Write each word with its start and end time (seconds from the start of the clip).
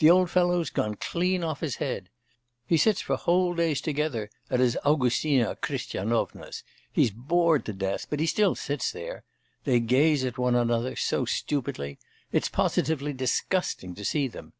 'The 0.00 0.10
old 0.10 0.28
fellow's 0.28 0.68
gone 0.68 0.96
clean 0.96 1.44
off 1.44 1.60
his 1.60 1.76
head. 1.76 2.10
He 2.66 2.76
sits 2.76 3.00
for 3.00 3.14
whole 3.14 3.54
days 3.54 3.80
together 3.80 4.28
at 4.50 4.58
his 4.58 4.76
Augustina 4.84 5.54
Christianovna's, 5.54 6.64
he's 6.90 7.12
bored 7.12 7.64
to 7.66 7.72
death, 7.72 8.06
but 8.10 8.18
still 8.22 8.56
he 8.56 8.60
sits 8.60 8.90
there. 8.90 9.22
They 9.62 9.78
gaze 9.78 10.24
at 10.24 10.38
one 10.38 10.56
another 10.56 10.96
so 10.96 11.24
stupidly.... 11.24 12.00
It's 12.32 12.48
positively 12.48 13.12
disgusting 13.12 13.94
to 13.94 14.04
see 14.04 14.26
them. 14.26 14.54